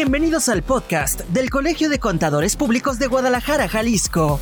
Bienvenidos 0.00 0.48
al 0.48 0.62
podcast 0.62 1.22
del 1.22 1.50
Colegio 1.50 1.88
de 1.88 1.98
Contadores 1.98 2.54
Públicos 2.54 3.00
de 3.00 3.08
Guadalajara, 3.08 3.68
Jalisco. 3.68 4.38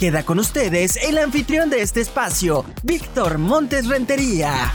Queda 0.00 0.24
con 0.24 0.40
ustedes 0.40 0.96
el 0.96 1.16
anfitrión 1.16 1.70
de 1.70 1.82
este 1.82 2.00
espacio, 2.00 2.64
Víctor 2.82 3.38
Montes 3.38 3.86
Rentería. 3.86 4.72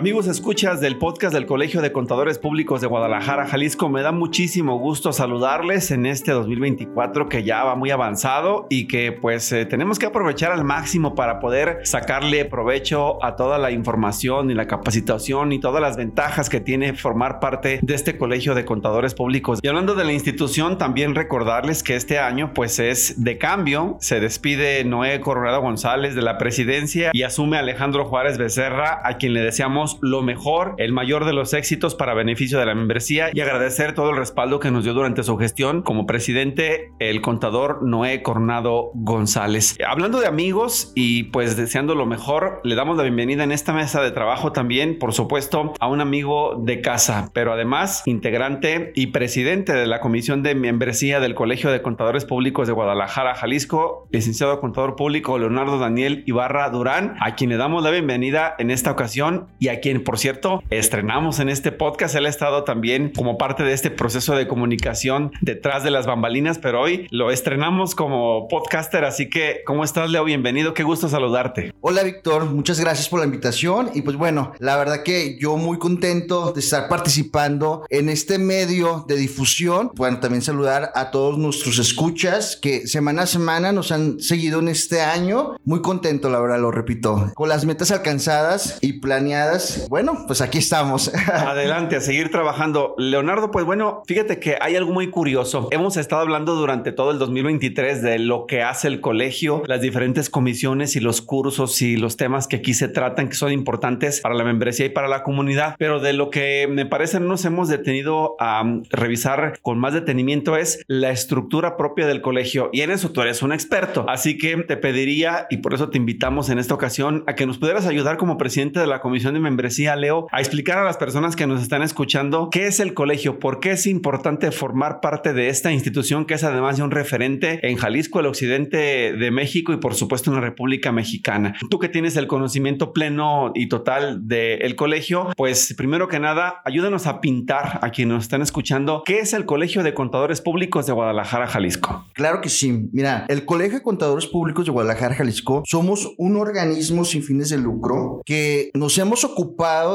Amigos 0.00 0.28
escuchas 0.28 0.80
del 0.80 0.96
podcast 0.96 1.34
del 1.34 1.44
Colegio 1.44 1.82
de 1.82 1.92
Contadores 1.92 2.38
Públicos 2.38 2.80
de 2.80 2.86
Guadalajara, 2.86 3.46
Jalisco, 3.46 3.90
me 3.90 4.00
da 4.00 4.12
muchísimo 4.12 4.78
gusto 4.78 5.12
saludarles 5.12 5.90
en 5.90 6.06
este 6.06 6.32
2024 6.32 7.28
que 7.28 7.44
ya 7.44 7.64
va 7.64 7.74
muy 7.74 7.90
avanzado 7.90 8.66
y 8.70 8.86
que 8.86 9.12
pues 9.12 9.52
eh, 9.52 9.66
tenemos 9.66 9.98
que 9.98 10.06
aprovechar 10.06 10.52
al 10.52 10.64
máximo 10.64 11.14
para 11.14 11.38
poder 11.38 11.80
sacarle 11.84 12.46
provecho 12.46 13.22
a 13.22 13.36
toda 13.36 13.58
la 13.58 13.72
información 13.72 14.50
y 14.50 14.54
la 14.54 14.66
capacitación 14.66 15.52
y 15.52 15.58
todas 15.58 15.82
las 15.82 15.98
ventajas 15.98 16.48
que 16.48 16.60
tiene 16.60 16.94
formar 16.94 17.38
parte 17.38 17.78
de 17.82 17.94
este 17.94 18.16
Colegio 18.16 18.54
de 18.54 18.64
Contadores 18.64 19.12
Públicos. 19.12 19.58
Y 19.60 19.68
hablando 19.68 19.94
de 19.94 20.04
la 20.04 20.14
institución, 20.14 20.78
también 20.78 21.14
recordarles 21.14 21.82
que 21.82 21.94
este 21.94 22.18
año 22.18 22.54
pues 22.54 22.78
es 22.78 23.22
de 23.22 23.36
cambio, 23.36 23.98
se 24.00 24.18
despide 24.18 24.82
Noé 24.82 25.20
Coronado 25.20 25.60
González 25.60 26.14
de 26.14 26.22
la 26.22 26.38
presidencia 26.38 27.10
y 27.12 27.22
asume 27.22 27.58
Alejandro 27.58 28.06
Juárez 28.06 28.38
Becerra, 28.38 29.02
a 29.04 29.18
quien 29.18 29.34
le 29.34 29.42
deseamos 29.42 29.89
lo 30.00 30.22
mejor, 30.22 30.74
el 30.78 30.92
mayor 30.92 31.24
de 31.24 31.32
los 31.32 31.54
éxitos 31.54 31.94
para 31.94 32.14
beneficio 32.14 32.58
de 32.58 32.66
la 32.66 32.74
membresía 32.74 33.30
y 33.32 33.40
agradecer 33.40 33.94
todo 33.94 34.10
el 34.10 34.16
respaldo 34.16 34.60
que 34.60 34.70
nos 34.70 34.84
dio 34.84 34.94
durante 34.94 35.22
su 35.22 35.36
gestión 35.36 35.82
como 35.82 36.06
presidente 36.06 36.92
el 36.98 37.20
contador 37.20 37.82
Noé 37.82 38.22
Coronado 38.22 38.90
González. 38.94 39.76
Hablando 39.86 40.20
de 40.20 40.26
amigos 40.26 40.92
y 40.94 41.24
pues 41.24 41.56
deseando 41.56 41.94
lo 41.94 42.06
mejor, 42.06 42.60
le 42.64 42.74
damos 42.74 42.96
la 42.96 43.02
bienvenida 43.02 43.44
en 43.44 43.52
esta 43.52 43.72
mesa 43.72 44.02
de 44.02 44.10
trabajo 44.10 44.52
también, 44.52 44.98
por 44.98 45.12
supuesto, 45.12 45.74
a 45.80 45.88
un 45.88 46.00
amigo 46.00 46.60
de 46.62 46.80
casa, 46.80 47.30
pero 47.34 47.52
además 47.52 48.02
integrante 48.06 48.92
y 48.94 49.08
presidente 49.08 49.72
de 49.72 49.86
la 49.86 50.00
Comisión 50.00 50.42
de 50.42 50.54
Membresía 50.54 51.20
del 51.20 51.34
Colegio 51.34 51.70
de 51.70 51.82
Contadores 51.82 52.24
Públicos 52.24 52.66
de 52.66 52.72
Guadalajara, 52.72 53.34
Jalisco, 53.34 54.08
licenciado 54.10 54.60
contador 54.60 54.96
público 54.96 55.38
Leonardo 55.38 55.78
Daniel 55.78 56.22
Ibarra 56.26 56.68
Durán, 56.70 57.16
a 57.20 57.34
quien 57.34 57.50
le 57.50 57.56
damos 57.56 57.82
la 57.82 57.90
bienvenida 57.90 58.54
en 58.58 58.70
esta 58.70 58.90
ocasión 58.90 59.48
y 59.58 59.68
a 59.68 59.79
quien, 59.80 60.04
por 60.04 60.18
cierto, 60.18 60.62
estrenamos 60.70 61.40
en 61.40 61.48
este 61.48 61.72
podcast. 61.72 62.14
Él 62.14 62.26
ha 62.26 62.28
estado 62.28 62.64
también 62.64 63.12
como 63.14 63.38
parte 63.38 63.62
de 63.62 63.72
este 63.72 63.90
proceso 63.90 64.34
de 64.36 64.46
comunicación 64.46 65.32
detrás 65.40 65.82
de 65.84 65.90
las 65.90 66.06
bambalinas, 66.06 66.58
pero 66.58 66.80
hoy 66.80 67.06
lo 67.10 67.30
estrenamos 67.30 67.94
como 67.94 68.48
podcaster. 68.48 69.04
Así 69.04 69.28
que, 69.28 69.62
¿cómo 69.66 69.84
estás, 69.84 70.10
Leo? 70.10 70.24
Bienvenido. 70.24 70.74
Qué 70.74 70.82
gusto 70.82 71.08
saludarte. 71.08 71.72
Hola, 71.80 72.02
Víctor. 72.02 72.46
Muchas 72.46 72.80
gracias 72.80 73.08
por 73.08 73.20
la 73.20 73.26
invitación. 73.26 73.90
Y 73.94 74.02
pues 74.02 74.16
bueno, 74.16 74.52
la 74.58 74.76
verdad 74.76 75.02
que 75.02 75.38
yo 75.40 75.56
muy 75.56 75.78
contento 75.78 76.52
de 76.52 76.60
estar 76.60 76.88
participando 76.88 77.84
en 77.88 78.08
este 78.08 78.38
medio 78.38 79.04
de 79.08 79.16
difusión. 79.16 79.90
Bueno, 79.94 80.20
también 80.20 80.42
saludar 80.42 80.92
a 80.94 81.10
todos 81.10 81.38
nuestros 81.38 81.78
escuchas 81.78 82.58
que 82.60 82.86
semana 82.86 83.22
a 83.22 83.26
semana 83.26 83.72
nos 83.72 83.92
han 83.92 84.20
seguido 84.20 84.60
en 84.60 84.68
este 84.68 85.00
año. 85.00 85.56
Muy 85.64 85.82
contento, 85.82 86.28
la 86.28 86.40
verdad, 86.40 86.60
lo 86.60 86.70
repito. 86.70 87.32
Con 87.34 87.48
las 87.48 87.64
metas 87.64 87.90
alcanzadas 87.90 88.78
y 88.80 88.94
planeadas 88.94 89.69
bueno, 89.88 90.24
pues 90.26 90.40
aquí 90.40 90.58
estamos. 90.58 91.12
Adelante, 91.28 91.96
a 91.96 92.00
seguir 92.00 92.30
trabajando. 92.30 92.94
Leonardo, 92.98 93.50
pues 93.50 93.64
bueno, 93.64 94.02
fíjate 94.06 94.38
que 94.38 94.56
hay 94.60 94.76
algo 94.76 94.92
muy 94.92 95.10
curioso. 95.10 95.68
Hemos 95.70 95.96
estado 95.96 96.22
hablando 96.22 96.54
durante 96.54 96.92
todo 96.92 97.10
el 97.10 97.18
2023 97.18 98.02
de 98.02 98.18
lo 98.18 98.46
que 98.46 98.62
hace 98.62 98.88
el 98.88 99.00
colegio, 99.00 99.62
las 99.66 99.80
diferentes 99.80 100.30
comisiones 100.30 100.96
y 100.96 101.00
los 101.00 101.22
cursos 101.22 101.80
y 101.82 101.96
los 101.96 102.16
temas 102.16 102.46
que 102.46 102.56
aquí 102.56 102.74
se 102.74 102.88
tratan 102.88 103.28
que 103.28 103.34
son 103.34 103.52
importantes 103.52 104.20
para 104.20 104.34
la 104.34 104.44
membresía 104.44 104.86
y 104.86 104.90
para 104.90 105.08
la 105.08 105.22
comunidad. 105.22 105.76
Pero 105.78 106.00
de 106.00 106.12
lo 106.12 106.30
que 106.30 106.68
me 106.68 106.86
parece 106.86 107.20
no 107.20 107.28
nos 107.28 107.44
hemos 107.44 107.68
detenido 107.68 108.36
a 108.40 108.62
revisar 108.90 109.58
con 109.62 109.78
más 109.78 109.94
detenimiento 109.94 110.56
es 110.56 110.82
la 110.86 111.10
estructura 111.10 111.76
propia 111.76 112.06
del 112.06 112.22
colegio. 112.22 112.70
Y 112.72 112.80
en 112.82 112.90
eso 112.90 113.10
tú 113.10 113.22
eres 113.22 113.42
un 113.42 113.52
experto. 113.52 114.04
Así 114.08 114.36
que 114.36 114.56
te 114.56 114.76
pediría, 114.76 115.46
y 115.50 115.58
por 115.58 115.74
eso 115.74 115.90
te 115.90 115.98
invitamos 115.98 116.50
en 116.50 116.58
esta 116.58 116.74
ocasión, 116.74 117.24
a 117.26 117.34
que 117.34 117.46
nos 117.46 117.58
pudieras 117.58 117.86
ayudar 117.86 118.16
como 118.16 118.36
presidente 118.36 118.80
de 118.80 118.86
la 118.86 119.00
comisión 119.00 119.34
de 119.34 119.40
membresía 119.40 119.59
membresía, 119.60 119.94
Leo, 119.94 120.26
a 120.32 120.40
explicar 120.40 120.78
a 120.78 120.84
las 120.84 120.96
personas 120.96 121.36
que 121.36 121.46
nos 121.46 121.60
están 121.60 121.82
escuchando 121.82 122.48
qué 122.50 122.66
es 122.66 122.80
el 122.80 122.94
colegio, 122.94 123.38
por 123.38 123.60
qué 123.60 123.72
es 123.72 123.86
importante 123.86 124.50
formar 124.52 125.00
parte 125.02 125.34
de 125.34 125.50
esta 125.50 125.70
institución 125.70 126.24
que 126.24 126.32
es 126.32 126.44
además 126.44 126.78
de 126.78 126.82
un 126.82 126.90
referente 126.90 127.60
en 127.68 127.76
Jalisco, 127.76 128.20
el 128.20 128.26
occidente 128.26 129.12
de 129.12 129.30
México 129.30 129.74
y 129.74 129.76
por 129.76 129.94
supuesto 129.94 130.30
en 130.30 130.36
la 130.36 130.40
República 130.40 130.92
Mexicana. 130.92 131.54
Tú 131.68 131.78
que 131.78 131.90
tienes 131.90 132.16
el 132.16 132.26
conocimiento 132.26 132.94
pleno 132.94 133.52
y 133.54 133.68
total 133.68 134.26
del 134.26 134.76
colegio, 134.76 135.28
pues 135.36 135.74
primero 135.76 136.08
que 136.08 136.20
nada, 136.20 136.62
ayúdanos 136.64 137.06
a 137.06 137.20
pintar 137.20 137.80
a 137.82 137.90
quienes 137.90 138.14
nos 138.14 138.22
están 138.24 138.40
escuchando 138.40 139.02
qué 139.04 139.18
es 139.18 139.34
el 139.34 139.44
Colegio 139.44 139.82
de 139.82 139.92
Contadores 139.92 140.40
Públicos 140.40 140.86
de 140.86 140.94
Guadalajara, 140.94 141.48
Jalisco. 141.48 142.06
Claro 142.14 142.40
que 142.40 142.48
sí. 142.48 142.88
Mira, 142.92 143.26
el 143.28 143.44
Colegio 143.44 143.78
de 143.78 143.82
Contadores 143.82 144.26
Públicos 144.26 144.64
de 144.64 144.72
Guadalajara, 144.72 145.16
Jalisco, 145.16 145.62
somos 145.66 146.14
un 146.16 146.38
organismo 146.38 147.04
sin 147.04 147.22
fines 147.22 147.50
de 147.50 147.58
lucro 147.58 148.22
que 148.24 148.70
nos 148.72 148.96
hemos 148.96 149.22
ocupado 149.24 149.39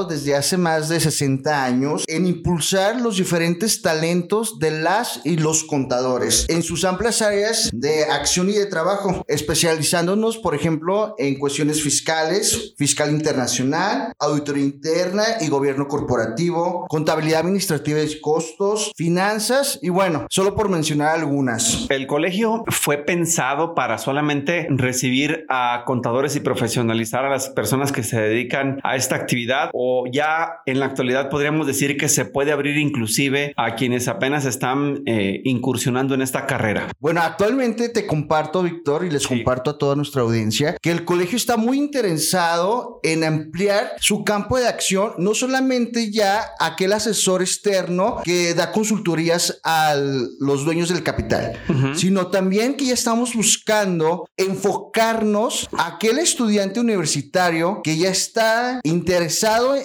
desde 0.08 0.36
hace 0.36 0.58
más 0.58 0.90
de 0.90 1.00
60 1.00 1.64
años 1.64 2.04
en 2.08 2.28
impulsar 2.28 3.00
los 3.00 3.18
diferentes 3.18 3.82
talentos 3.82 4.60
de 4.60 4.72
las 4.72 5.22
y 5.24 5.38
los 5.38 5.64
contadores 5.64 6.46
en 6.50 6.64
sus 6.64 6.84
amplias 6.84 7.22
áreas 7.22 7.70
de 7.72 8.06
acción 8.06 8.50
y 8.50 8.54
de 8.54 8.66
trabajo, 8.66 9.24
especializándonos, 9.28 10.38
por 10.38 10.56
ejemplo, 10.56 11.16
en 11.18 11.40
cuestiones 11.40 11.82
fiscales, 11.82 12.74
fiscal 12.78 13.12
internacional, 13.12 14.14
auditoría 14.20 14.64
interna 14.64 15.24
y 15.40 15.48
gobierno 15.48 15.88
corporativo, 15.88 16.86
contabilidad 16.90 17.42
administrativa 17.42 18.02
y 18.02 18.20
costos, 18.20 18.92
finanzas 18.96 19.80
y 19.82 19.90
bueno, 19.90 20.28
solo 20.30 20.56
por 20.56 20.70
mencionar 20.70 21.16
algunas. 21.16 21.88
El 21.90 22.08
colegio 22.08 22.64
fue 22.68 22.98
pensado 22.98 23.76
para 23.76 23.98
solamente 23.98 24.68
recibir 24.70 25.46
a 25.50 25.84
contadores 25.86 26.36
y 26.36 26.40
profesionalizar 26.40 27.26
a 27.26 27.30
las 27.30 27.50
personas 27.50 27.92
que 27.92 28.04
se 28.04 28.20
dedican 28.20 28.80
a 28.84 28.96
esta 28.96 29.16
actividad 29.16 29.34
o 29.73 30.06
ya 30.12 30.62
en 30.66 30.79
la 30.79 30.88
actualidad 30.88 31.29
podríamos 31.29 31.68
decir 31.68 31.97
que 31.97 32.09
se 32.09 32.25
puede 32.25 32.51
abrir 32.51 32.78
inclusive 32.78 33.53
a 33.57 33.75
quienes 33.75 34.07
apenas 34.07 34.46
están 34.46 35.03
eh, 35.06 35.41
incursionando 35.44 36.13
en 36.13 36.22
esta 36.22 36.46
carrera? 36.46 36.88
Bueno, 37.00 37.22
actualmente 37.22 37.90
te 37.90 38.06
comparto, 38.06 38.63
Víctor, 38.63 39.06
y 39.06 39.12
les 39.12 39.28
comparto 39.28 39.72
a 39.72 39.78
toda 39.78 39.96
nuestra 39.96 40.22
audiencia, 40.22 40.78
que 40.81 40.91
el 40.91 41.06
colegio 41.06 41.38
está 41.38 41.57
muy 41.57 41.78
interesado 41.78 43.00
en 43.03 43.23
ampliar 43.23 43.91
su 44.00 44.23
campo 44.23 44.57
de 44.57 44.68
acción, 44.68 45.13
no 45.18 45.34
solamente 45.34 46.12
ya 46.12 46.41
aquel 46.59 46.94
asesor 46.94 47.41
externo 47.41 48.17
que 48.23 48.53
da 48.53 48.72
consultorías 48.72 49.59
a 49.63 49.96
los 50.40 50.66
dueños 50.66 50.90
del 50.90 51.03
capital, 51.03 51.53
sino 51.94 52.28
también 52.28 52.75
que 52.75 52.85
ya 52.85 52.94
estamos 52.94 53.35
buscando 53.35 54.28
enfocarnos 54.38 55.67
a 55.78 55.96
aquel 55.96 56.19
estudiante 56.19 56.79
universitario 56.79 57.81
que 57.84 57.97
ya 57.97 58.09
está 58.09 58.79
interesado 58.84 59.25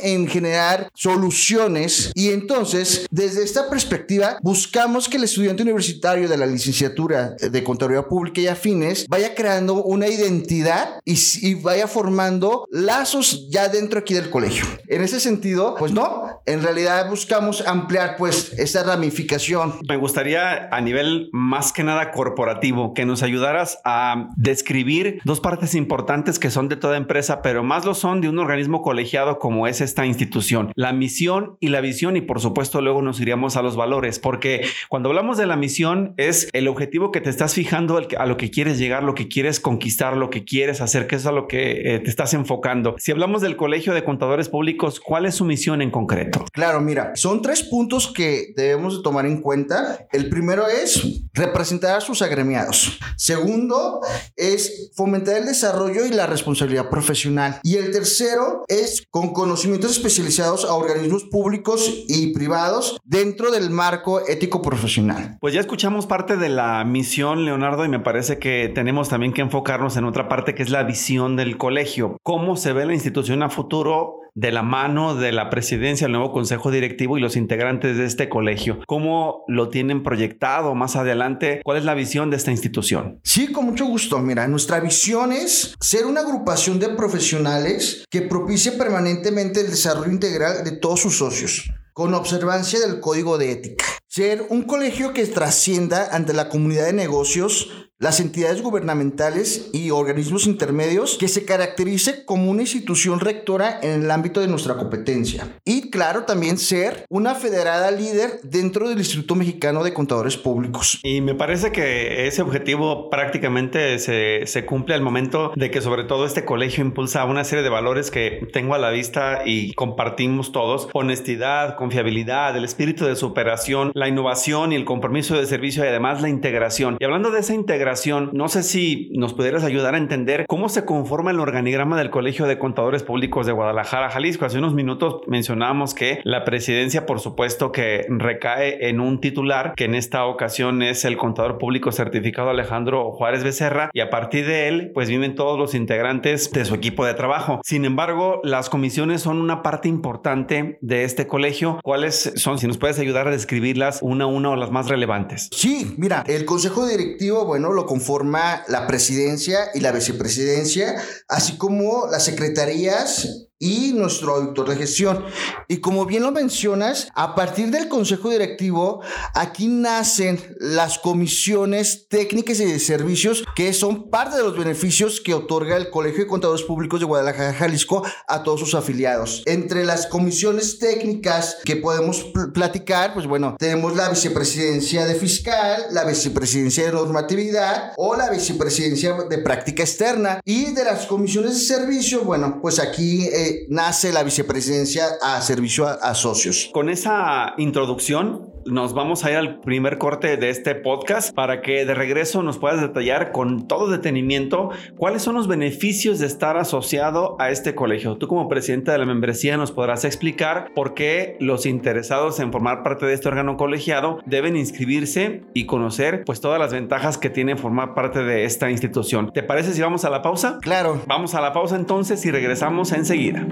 en 0.02 0.26
generar 0.26 0.90
soluciones 0.94 2.12
y 2.14 2.30
entonces 2.30 3.06
desde 3.10 3.42
esta 3.42 3.68
perspectiva 3.70 4.38
buscamos 4.42 5.08
que 5.08 5.16
el 5.16 5.24
estudiante 5.24 5.62
universitario 5.62 6.28
de 6.28 6.36
la 6.36 6.46
licenciatura 6.46 7.30
de 7.30 7.64
Contaduría 7.64 8.06
Pública 8.06 8.40
y 8.40 8.46
afines 8.46 9.06
vaya 9.08 9.34
creando 9.34 9.82
una 9.82 10.08
identidad 10.08 11.00
y, 11.04 11.16
y 11.42 11.54
vaya 11.54 11.86
formando 11.86 12.66
lazos 12.70 13.48
ya 13.50 13.68
dentro 13.68 14.00
aquí 14.00 14.14
del 14.14 14.30
colegio. 14.30 14.64
En 14.88 15.02
ese 15.02 15.20
sentido, 15.20 15.74
pues 15.78 15.92
no, 15.92 16.42
en 16.46 16.62
realidad 16.62 17.08
buscamos 17.08 17.66
ampliar 17.66 18.16
pues 18.18 18.52
esta 18.58 18.82
ramificación. 18.82 19.74
Me 19.88 19.96
gustaría 19.96 20.68
a 20.70 20.80
nivel 20.80 21.28
más 21.32 21.72
que 21.72 21.84
nada 21.84 22.10
corporativo 22.12 22.94
que 22.94 23.06
nos 23.06 23.22
ayudaras 23.22 23.78
a 23.84 24.28
describir 24.36 25.20
dos 25.24 25.40
partes 25.40 25.74
importantes 25.74 26.38
que 26.38 26.50
son 26.50 26.68
de 26.68 26.76
toda 26.76 26.96
empresa, 26.96 27.42
pero 27.42 27.62
más 27.62 27.84
lo 27.84 27.94
son 27.94 28.20
de 28.20 28.28
un 28.28 28.38
organismo 28.38 28.82
colegiado 28.82 29.29
como 29.38 29.66
es 29.66 29.80
esta 29.80 30.06
institución. 30.06 30.72
La 30.74 30.92
misión 30.92 31.56
y 31.60 31.68
la 31.68 31.80
visión 31.80 32.16
y 32.16 32.20
por 32.20 32.40
supuesto 32.40 32.80
luego 32.80 33.02
nos 33.02 33.20
iríamos 33.20 33.56
a 33.56 33.62
los 33.62 33.76
valores, 33.76 34.18
porque 34.18 34.66
cuando 34.88 35.08
hablamos 35.08 35.38
de 35.38 35.46
la 35.46 35.56
misión 35.56 36.14
es 36.16 36.48
el 36.52 36.68
objetivo 36.68 37.12
que 37.12 37.20
te 37.20 37.30
estás 37.30 37.54
fijando 37.54 38.00
a 38.18 38.26
lo 38.26 38.36
que 38.36 38.50
quieres 38.50 38.78
llegar, 38.78 39.02
lo 39.02 39.14
que 39.14 39.28
quieres 39.28 39.60
conquistar, 39.60 40.16
lo 40.16 40.30
que 40.30 40.44
quieres 40.44 40.80
hacer, 40.80 41.06
que 41.06 41.16
es 41.16 41.26
a 41.26 41.32
lo 41.32 41.46
que 41.48 41.94
eh, 41.94 41.98
te 42.00 42.10
estás 42.10 42.34
enfocando. 42.34 42.96
Si 42.98 43.12
hablamos 43.12 43.42
del 43.42 43.56
Colegio 43.56 43.94
de 43.94 44.04
Contadores 44.04 44.48
Públicos, 44.48 45.00
¿cuál 45.00 45.26
es 45.26 45.36
su 45.36 45.44
misión 45.44 45.82
en 45.82 45.90
concreto? 45.90 46.44
Claro, 46.52 46.80
mira, 46.80 47.12
son 47.14 47.42
tres 47.42 47.62
puntos 47.62 48.12
que 48.12 48.52
debemos 48.56 48.98
de 48.98 49.02
tomar 49.02 49.26
en 49.26 49.40
cuenta. 49.40 50.06
El 50.12 50.28
primero 50.28 50.66
es 50.68 51.22
representar 51.32 51.96
a 51.96 52.00
sus 52.00 52.22
agremiados. 52.22 52.98
Segundo 53.16 54.00
es 54.36 54.90
fomentar 54.94 55.36
el 55.36 55.46
desarrollo 55.46 56.06
y 56.06 56.10
la 56.10 56.26
responsabilidad 56.26 56.88
profesional. 56.88 57.60
Y 57.62 57.76
el 57.76 57.90
tercero 57.90 58.64
es 58.68 59.02
con 59.20 59.34
conocimientos 59.34 59.90
especializados 59.90 60.64
a 60.64 60.72
organismos 60.72 61.24
públicos 61.24 62.04
y 62.08 62.32
privados 62.32 62.98
dentro 63.04 63.50
del 63.50 63.68
marco 63.68 64.26
ético 64.26 64.62
profesional. 64.62 65.36
Pues 65.40 65.52
ya 65.52 65.60
escuchamos 65.60 66.06
parte 66.06 66.38
de 66.38 66.48
la 66.48 66.82
misión, 66.84 67.44
Leonardo, 67.44 67.84
y 67.84 67.88
me 67.88 68.00
parece 68.00 68.38
que 68.38 68.70
tenemos 68.74 69.10
también 69.10 69.34
que 69.34 69.42
enfocarnos 69.42 69.98
en 69.98 70.04
otra 70.06 70.26
parte 70.28 70.54
que 70.54 70.62
es 70.62 70.70
la 70.70 70.84
visión 70.84 71.36
del 71.36 71.58
colegio. 71.58 72.16
¿Cómo 72.22 72.56
se 72.56 72.72
ve 72.72 72.86
la 72.86 72.94
institución 72.94 73.42
a 73.42 73.50
futuro 73.50 74.19
de 74.34 74.52
la 74.52 74.62
mano 74.62 75.14
de 75.14 75.32
la 75.32 75.50
presidencia, 75.50 76.06
el 76.06 76.12
nuevo 76.12 76.32
consejo 76.32 76.70
directivo 76.70 77.18
y 77.18 77.20
los 77.20 77.36
integrantes 77.36 77.96
de 77.96 78.06
este 78.06 78.28
colegio? 78.28 78.80
¿Cómo 78.86 79.44
lo 79.48 79.68
tienen 79.68 80.02
proyectado 80.02 80.74
más 80.74 80.96
adelante? 80.96 81.60
¿Cuál 81.64 81.78
es 81.78 81.84
la 81.84 81.94
visión 81.94 82.30
de 82.30 82.36
esta 82.36 82.50
institución? 82.50 83.20
Sí, 83.24 83.52
con 83.52 83.66
mucho 83.66 83.86
gusto. 83.86 84.18
Mira, 84.20 84.46
nuestra 84.48 84.80
visión 84.80 85.32
es 85.32 85.74
ser 85.80 86.06
una 86.06 86.20
agrupación 86.20 86.78
de 86.78 86.90
profesionales 86.90 88.04
que 88.10 88.22
propicie 88.22 88.72
permanentemente 88.72 89.60
el 89.60 89.70
desarrollo 89.70 90.10
integral 90.10 90.64
de 90.64 90.72
todos 90.72 91.00
sus 91.00 91.16
socios 91.16 91.70
con 91.92 92.14
observancia 92.14 92.80
del 92.80 93.00
código 93.00 93.36
de 93.36 93.52
ética. 93.52 93.84
Ser 94.06 94.46
un 94.48 94.62
colegio 94.62 95.12
que 95.12 95.26
trascienda 95.26 96.08
ante 96.12 96.32
la 96.32 96.48
comunidad 96.48 96.86
de 96.86 96.92
negocios 96.92 97.89
las 98.00 98.18
entidades 98.18 98.62
gubernamentales 98.62 99.68
y 99.74 99.90
organismos 99.90 100.46
intermedios 100.46 101.18
que 101.18 101.28
se 101.28 101.44
caracterice 101.44 102.24
como 102.24 102.50
una 102.50 102.62
institución 102.62 103.20
rectora 103.20 103.78
en 103.82 104.02
el 104.02 104.10
ámbito 104.10 104.40
de 104.40 104.48
nuestra 104.48 104.76
competencia. 104.76 105.46
Y 105.66 105.90
claro, 105.90 106.24
también 106.24 106.56
ser 106.56 107.04
una 107.10 107.34
federada 107.34 107.90
líder 107.90 108.40
dentro 108.42 108.88
del 108.88 108.98
Instituto 108.98 109.34
Mexicano 109.34 109.84
de 109.84 109.92
Contadores 109.92 110.38
Públicos. 110.38 110.98
Y 111.02 111.20
me 111.20 111.34
parece 111.34 111.72
que 111.72 112.26
ese 112.26 112.40
objetivo 112.40 113.10
prácticamente 113.10 113.98
se, 113.98 114.46
se 114.46 114.64
cumple 114.64 114.94
al 114.94 115.02
momento 115.02 115.52
de 115.54 115.70
que 115.70 115.82
sobre 115.82 116.04
todo 116.04 116.24
este 116.24 116.46
colegio 116.46 116.82
impulsa 116.82 117.26
una 117.26 117.44
serie 117.44 117.62
de 117.62 117.68
valores 117.68 118.10
que 118.10 118.48
tengo 118.54 118.74
a 118.74 118.78
la 118.78 118.88
vista 118.88 119.42
y 119.44 119.74
compartimos 119.74 120.52
todos. 120.52 120.88
Honestidad, 120.94 121.76
confiabilidad, 121.76 122.56
el 122.56 122.64
espíritu 122.64 123.04
de 123.04 123.14
superación, 123.14 123.92
la 123.94 124.08
innovación 124.08 124.72
y 124.72 124.76
el 124.76 124.86
compromiso 124.86 125.36
de 125.36 125.44
servicio 125.44 125.84
y 125.84 125.88
además 125.88 126.22
la 126.22 126.30
integración. 126.30 126.96
Y 126.98 127.04
hablando 127.04 127.30
de 127.30 127.40
esa 127.40 127.52
integración, 127.52 127.89
no 128.32 128.48
sé 128.48 128.62
si 128.62 129.10
nos 129.12 129.34
pudieras 129.34 129.64
ayudar 129.64 129.94
a 129.94 129.98
entender 129.98 130.46
cómo 130.48 130.68
se 130.68 130.84
conforma 130.84 131.32
el 131.32 131.40
organigrama 131.40 131.98
del 131.98 132.10
Colegio 132.10 132.46
de 132.46 132.58
Contadores 132.58 133.02
Públicos 133.02 133.46
de 133.46 133.52
Guadalajara, 133.52 134.10
Jalisco. 134.10 134.44
Hace 134.44 134.58
unos 134.58 134.74
minutos 134.74 135.22
mencionábamos 135.26 135.94
que 135.94 136.20
la 136.24 136.44
presidencia, 136.44 137.04
por 137.04 137.20
supuesto, 137.20 137.72
que 137.72 138.06
recae 138.08 138.88
en 138.88 139.00
un 139.00 139.20
titular, 139.20 139.74
que 139.76 139.84
en 139.84 139.94
esta 139.94 140.24
ocasión 140.26 140.82
es 140.82 141.04
el 141.04 141.16
contador 141.16 141.58
público 141.58 141.90
certificado 141.90 142.50
Alejandro 142.50 143.10
Juárez 143.12 143.42
Becerra, 143.42 143.90
y 143.92 144.00
a 144.00 144.10
partir 144.10 144.46
de 144.46 144.68
él, 144.68 144.90
pues 144.94 145.08
vienen 145.08 145.34
todos 145.34 145.58
los 145.58 145.74
integrantes 145.74 146.52
de 146.52 146.64
su 146.64 146.74
equipo 146.74 147.04
de 147.04 147.14
trabajo. 147.14 147.60
Sin 147.64 147.84
embargo, 147.84 148.40
las 148.44 148.70
comisiones 148.70 149.20
son 149.20 149.40
una 149.40 149.62
parte 149.62 149.88
importante 149.88 150.78
de 150.80 151.04
este 151.04 151.26
colegio. 151.26 151.80
¿Cuáles 151.82 152.34
son? 152.36 152.58
Si 152.58 152.66
nos 152.66 152.78
puedes 152.78 152.98
ayudar 152.98 153.26
a 153.26 153.30
describirlas 153.32 153.98
una 154.00 154.24
a 154.24 154.28
una 154.28 154.50
o 154.50 154.56
las 154.56 154.70
más 154.70 154.88
relevantes. 154.88 155.48
Sí, 155.52 155.94
mira, 155.96 156.24
el 156.26 156.44
consejo 156.44 156.86
directivo, 156.86 157.44
bueno, 157.44 157.72
conforma 157.86 158.64
la 158.68 158.86
presidencia 158.86 159.70
y 159.74 159.80
la 159.80 159.92
vicepresidencia, 159.92 161.02
así 161.28 161.56
como 161.56 162.06
las 162.10 162.24
secretarías 162.24 163.49
y 163.60 163.92
nuestro 163.92 164.36
auditor 164.36 164.70
de 164.70 164.76
gestión. 164.76 165.24
Y 165.68 165.76
como 165.76 166.06
bien 166.06 166.22
lo 166.22 166.32
mencionas, 166.32 167.08
a 167.14 167.34
partir 167.34 167.70
del 167.70 167.88
consejo 167.88 168.30
directivo, 168.30 169.02
aquí 169.34 169.68
nacen 169.68 170.40
las 170.58 170.98
comisiones 170.98 172.06
técnicas 172.08 172.58
y 172.60 172.64
de 172.64 172.78
servicios 172.80 173.44
que 173.54 173.72
son 173.74 174.10
parte 174.10 174.38
de 174.38 174.42
los 174.42 174.56
beneficios 174.56 175.20
que 175.20 175.34
otorga 175.34 175.76
el 175.76 175.90
Colegio 175.90 176.24
de 176.24 176.26
Contadores 176.26 176.64
Públicos 176.64 177.00
de 177.00 177.06
Guadalajara, 177.06 177.52
Jalisco 177.52 178.02
a 178.26 178.42
todos 178.42 178.60
sus 178.60 178.74
afiliados. 178.74 179.42
Entre 179.44 179.84
las 179.84 180.06
comisiones 180.06 180.78
técnicas 180.78 181.58
que 181.64 181.76
podemos 181.76 182.26
platicar, 182.54 183.12
pues 183.12 183.26
bueno, 183.26 183.56
tenemos 183.58 183.94
la 183.94 184.08
vicepresidencia 184.08 185.04
de 185.04 185.14
fiscal, 185.14 185.84
la 185.90 186.04
vicepresidencia 186.04 186.86
de 186.86 186.92
normatividad 186.92 187.92
o 187.98 188.16
la 188.16 188.30
vicepresidencia 188.30 189.14
de 189.28 189.38
práctica 189.38 189.82
externa. 189.82 190.40
Y 190.46 190.72
de 190.72 190.84
las 190.84 191.04
comisiones 191.04 191.52
de 191.52 191.60
servicio, 191.76 192.24
bueno, 192.24 192.58
pues 192.62 192.78
aquí... 192.78 193.26
Eh, 193.26 193.49
nace 193.68 194.12
la 194.12 194.22
vicepresidencia 194.22 195.06
a 195.22 195.40
servicio 195.40 195.86
a, 195.86 196.14
socios. 196.14 196.70
Con 196.72 196.88
esa 196.88 197.54
introducción, 197.58 198.49
nos 198.66 198.94
vamos 198.94 199.24
a 199.24 199.30
ir 199.30 199.36
al 199.36 199.60
primer 199.60 199.98
corte 199.98 200.36
de 200.36 200.50
este 200.50 200.74
podcast 200.74 201.34
para 201.34 201.62
que 201.62 201.84
de 201.84 201.94
regreso 201.94 202.42
nos 202.42 202.58
puedas 202.58 202.80
detallar 202.80 203.32
con 203.32 203.66
todo 203.66 203.88
detenimiento 203.88 204.70
cuáles 204.96 205.22
son 205.22 205.34
los 205.34 205.48
beneficios 205.48 206.18
de 206.18 206.26
estar 206.26 206.56
asociado 206.56 207.36
a 207.38 207.50
este 207.50 207.74
colegio. 207.74 208.16
Tú 208.16 208.28
como 208.28 208.48
presidente 208.48 208.90
de 208.92 208.98
la 208.98 209.06
membresía 209.06 209.56
nos 209.56 209.72
podrás 209.72 210.04
explicar 210.04 210.70
por 210.74 210.94
qué 210.94 211.36
los 211.40 211.66
interesados 211.66 212.40
en 212.40 212.52
formar 212.52 212.82
parte 212.82 213.06
de 213.06 213.14
este 213.14 213.28
órgano 213.28 213.56
colegiado 213.56 214.20
deben 214.26 214.56
inscribirse 214.56 215.42
y 215.54 215.66
conocer 215.66 216.24
pues 216.24 216.40
todas 216.40 216.58
las 216.58 216.72
ventajas 216.72 217.18
que 217.18 217.30
tiene 217.30 217.56
formar 217.56 217.94
parte 217.94 218.22
de 218.22 218.44
esta 218.44 218.70
institución. 218.70 219.30
¿Te 219.32 219.42
parece 219.42 219.72
si 219.72 219.80
vamos 219.80 220.04
a 220.04 220.10
la 220.10 220.22
pausa? 220.22 220.58
Claro. 220.60 221.00
Vamos 221.06 221.34
a 221.34 221.40
la 221.40 221.52
pausa 221.52 221.76
entonces 221.76 222.24
y 222.24 222.30
regresamos 222.30 222.92
enseguida. 222.92 223.46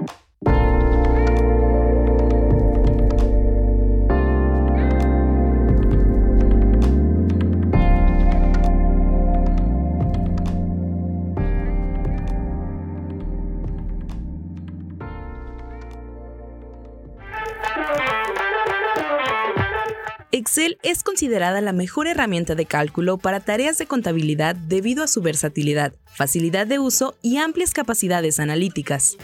Excel 20.39 20.77
es 20.83 21.03
considerada 21.03 21.59
la 21.59 21.73
mejor 21.73 22.07
herramienta 22.07 22.55
de 22.55 22.65
cálculo 22.65 23.17
para 23.17 23.41
tareas 23.41 23.77
de 23.77 23.87
contabilidad 23.87 24.55
debido 24.55 25.03
a 25.03 25.07
su 25.07 25.21
versatilidad, 25.21 25.91
facilidad 26.15 26.65
de 26.65 26.79
uso 26.79 27.13
y 27.21 27.39
amplias 27.39 27.73
capacidades 27.73 28.39
analíticas. 28.39 29.17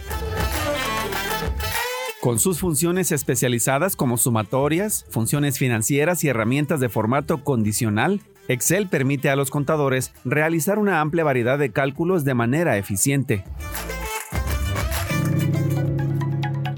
Con 2.19 2.37
sus 2.37 2.59
funciones 2.59 3.13
especializadas 3.13 3.95
como 3.95 4.17
sumatorias, 4.17 5.05
funciones 5.09 5.57
financieras 5.57 6.21
y 6.25 6.27
herramientas 6.27 6.81
de 6.81 6.89
formato 6.89 7.45
condicional, 7.45 8.19
Excel 8.49 8.89
permite 8.89 9.29
a 9.29 9.37
los 9.37 9.51
contadores 9.51 10.11
realizar 10.25 10.79
una 10.79 10.99
amplia 10.99 11.23
variedad 11.23 11.57
de 11.57 11.71
cálculos 11.71 12.25
de 12.25 12.33
manera 12.33 12.77
eficiente. 12.77 13.45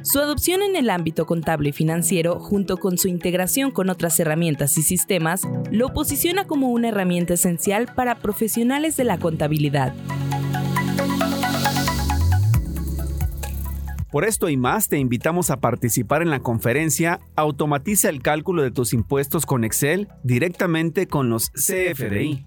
Su 0.10 0.22
adopción 0.22 0.62
en 0.62 0.78
el 0.78 0.90
ámbito 0.90 1.26
contable 1.26 1.68
y 1.68 1.72
financiero, 1.74 2.40
junto 2.40 2.78
con 2.78 2.98
su 2.98 3.10
integración 3.10 3.72
con 3.72 3.90
otras 3.90 4.18
herramientas 4.22 4.78
y 4.78 4.82
sistemas, 4.82 5.42
lo 5.70 5.94
posiciona 5.94 6.48
como 6.48 6.70
una 6.70 6.88
herramienta 6.88 7.34
esencial 7.34 7.92
para 7.94 8.16
profesionales 8.20 8.96
de 8.96 9.04
la 9.04 9.18
contabilidad. 9.18 9.94
Por 14.10 14.24
esto 14.24 14.48
y 14.48 14.56
más 14.56 14.88
te 14.88 14.98
invitamos 14.98 15.50
a 15.50 15.58
participar 15.58 16.22
en 16.22 16.30
la 16.30 16.40
conferencia 16.40 17.20
Automatiza 17.36 18.08
el 18.08 18.22
cálculo 18.22 18.64
de 18.64 18.72
tus 18.72 18.94
impuestos 18.94 19.46
con 19.46 19.66
Excel 19.66 20.08
directamente 20.24 21.08
con 21.08 21.30
los 21.30 21.50
CFDI. 21.50 22.46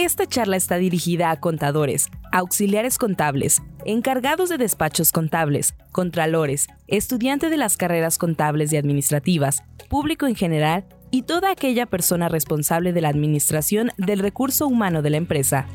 Esta 0.00 0.26
charla 0.26 0.56
está 0.56 0.76
dirigida 0.76 1.32
a 1.32 1.40
contadores, 1.40 2.06
auxiliares 2.30 2.98
contables, 2.98 3.62
encargados 3.84 4.48
de 4.48 4.56
despachos 4.56 5.10
contables, 5.10 5.74
contralores, 5.90 6.68
estudiantes 6.86 7.50
de 7.50 7.56
las 7.56 7.76
carreras 7.76 8.16
contables 8.16 8.72
y 8.72 8.76
administrativas, 8.76 9.64
público 9.88 10.28
en 10.28 10.36
general 10.36 10.84
y 11.10 11.22
toda 11.22 11.50
aquella 11.50 11.84
persona 11.86 12.28
responsable 12.28 12.92
de 12.92 13.00
la 13.00 13.08
administración 13.08 13.90
del 13.96 14.20
recurso 14.20 14.68
humano 14.68 15.02
de 15.02 15.10
la 15.10 15.16
empresa. 15.16 15.66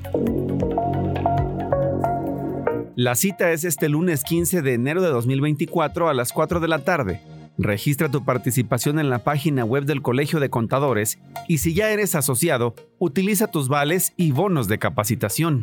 La 2.95 3.15
cita 3.15 3.51
es 3.51 3.65
este 3.65 3.89
lunes 3.89 4.23
15 4.23 4.61
de 4.61 4.73
enero 4.73 5.01
de 5.01 5.09
2024 5.09 6.07
a 6.07 6.13
las 6.13 6.31
4 6.31 6.61
de 6.61 6.67
la 6.69 6.79
tarde 6.79 7.32
Registra 7.57 8.09
tu 8.09 8.25
participación 8.25 8.99
en 8.99 9.09
la 9.09 9.23
página 9.23 9.63
web 9.63 9.85
del 9.85 10.01
Colegio 10.01 10.39
de 10.39 10.49
Contadores 10.49 11.19
y 11.47 11.59
si 11.59 11.73
ya 11.73 11.91
eres 11.91 12.15
asociado, 12.15 12.73
utiliza 12.97 13.47
tus 13.47 13.69
vales 13.69 14.13
y 14.17 14.31
bonos 14.31 14.67
de 14.67 14.79
capacitación. 14.79 15.61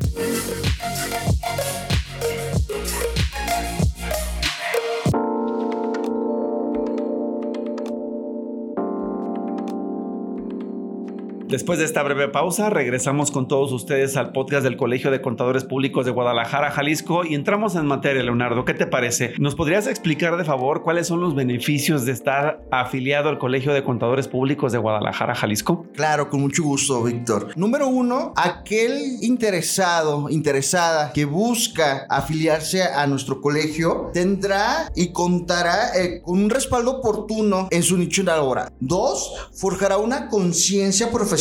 Después 11.50 11.80
de 11.80 11.84
esta 11.84 12.04
breve 12.04 12.28
pausa, 12.28 12.70
regresamos 12.70 13.32
con 13.32 13.48
todos 13.48 13.72
ustedes 13.72 14.16
al 14.16 14.30
podcast 14.30 14.62
del 14.62 14.76
Colegio 14.76 15.10
de 15.10 15.20
Contadores 15.20 15.64
Públicos 15.64 16.06
de 16.06 16.12
Guadalajara, 16.12 16.70
Jalisco, 16.70 17.24
y 17.24 17.34
entramos 17.34 17.74
en 17.74 17.86
materia, 17.86 18.22
Leonardo. 18.22 18.64
¿Qué 18.64 18.72
te 18.72 18.86
parece? 18.86 19.34
¿Nos 19.40 19.56
podrías 19.56 19.88
explicar 19.88 20.36
de 20.36 20.44
favor 20.44 20.84
cuáles 20.84 21.08
son 21.08 21.20
los 21.20 21.34
beneficios 21.34 22.04
de 22.06 22.12
estar 22.12 22.62
afiliado 22.70 23.30
al 23.30 23.40
Colegio 23.40 23.72
de 23.72 23.82
Contadores 23.82 24.28
Públicos 24.28 24.70
de 24.70 24.78
Guadalajara, 24.78 25.34
Jalisco? 25.34 25.86
Claro, 25.92 26.30
con 26.30 26.40
mucho 26.40 26.62
gusto, 26.62 27.02
Víctor. 27.02 27.48
Número 27.56 27.88
uno, 27.88 28.32
aquel 28.36 29.16
interesado, 29.20 30.30
interesada 30.30 31.12
que 31.12 31.24
busca 31.24 32.06
afiliarse 32.08 32.84
a 32.84 33.08
nuestro 33.08 33.40
colegio 33.40 34.10
tendrá 34.14 34.88
y 34.94 35.10
contará 35.10 35.98
eh, 35.98 36.22
con 36.22 36.44
un 36.44 36.48
respaldo 36.50 36.98
oportuno 36.98 37.66
en 37.72 37.82
su 37.82 37.96
nicho 37.96 38.22
laboral. 38.22 38.70
Dos, 38.78 39.50
forjará 39.52 39.96
una 39.96 40.28
conciencia 40.28 41.10
profesional 41.10 41.39